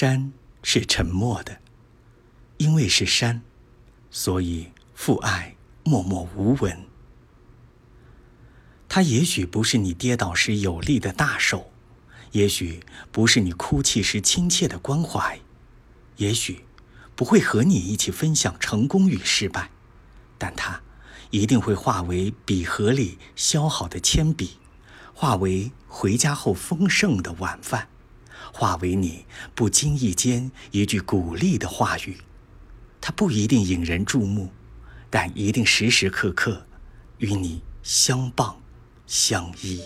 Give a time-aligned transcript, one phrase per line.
[0.00, 1.60] 山是沉默的，
[2.56, 3.42] 因为是山，
[4.10, 6.86] 所以父爱默默无闻。
[8.88, 11.70] 它也许不是你跌倒时有力的大手，
[12.32, 12.80] 也许
[13.12, 15.38] 不是你哭泣时亲切的关怀，
[16.16, 16.64] 也许
[17.14, 19.68] 不会和你一起分享成功与失败，
[20.38, 20.80] 但它
[21.28, 24.56] 一定会化为笔盒里削好的铅笔，
[25.12, 27.90] 化为回家后丰盛的晚饭。
[28.52, 29.24] 化为你
[29.54, 32.18] 不经意间一句鼓励的话语，
[33.00, 34.50] 它不一定引人注目，
[35.08, 36.66] 但一定时时刻刻
[37.18, 38.54] 与你相伴
[39.06, 39.82] 相依。